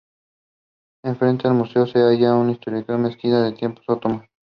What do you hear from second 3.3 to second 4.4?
de tiempos otomanos.